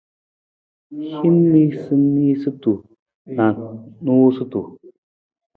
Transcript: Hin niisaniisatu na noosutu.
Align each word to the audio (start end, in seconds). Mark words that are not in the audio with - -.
Hin 1.17 1.35
niisaniisatu 1.51 2.73
na 3.41 3.45
noosutu. 4.05 4.59